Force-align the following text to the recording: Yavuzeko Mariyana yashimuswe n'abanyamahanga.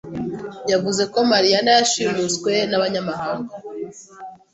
Yavuzeko 0.71 1.17
Mariyana 1.31 1.69
yashimuswe 1.77 2.53
n'abanyamahanga. 2.69 3.53